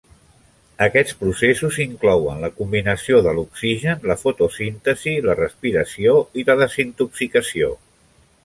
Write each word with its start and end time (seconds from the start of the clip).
Aquests 0.85 1.17
processos 1.17 1.77
inclouen 1.83 2.41
la 2.45 2.49
combinació 2.61 3.19
de 3.27 3.33
l'oxigen, 3.41 4.01
la 4.13 4.17
fotosíntesi, 4.23 5.15
la 5.29 5.39
respiració 5.43 6.17
i 6.43 6.47
la 6.49 6.61
desintoxicació. 6.65 7.71